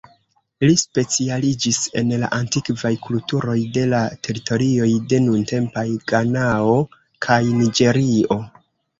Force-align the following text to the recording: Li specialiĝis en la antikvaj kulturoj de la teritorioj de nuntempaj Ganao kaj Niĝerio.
Li 0.67 0.75
specialiĝis 0.83 1.81
en 1.99 2.07
la 2.21 2.29
antikvaj 2.37 2.91
kulturoj 3.03 3.57
de 3.75 3.83
la 3.91 3.99
teritorioj 4.27 4.87
de 5.11 5.19
nuntempaj 5.25 5.83
Ganao 6.13 6.79
kaj 7.27 7.39
Niĝerio. 7.59 8.39